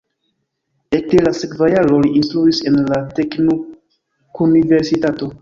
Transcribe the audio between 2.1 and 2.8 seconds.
instruis